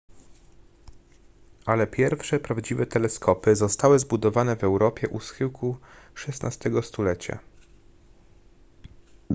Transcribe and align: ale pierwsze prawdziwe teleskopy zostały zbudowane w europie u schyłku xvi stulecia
ale 1.65 1.87
pierwsze 1.87 2.39
prawdziwe 2.39 2.85
teleskopy 2.85 3.55
zostały 3.55 3.99
zbudowane 3.99 4.55
w 4.55 4.63
europie 4.63 5.09
u 5.09 5.19
schyłku 5.19 5.77
xvi 6.15 6.81
stulecia 6.83 7.39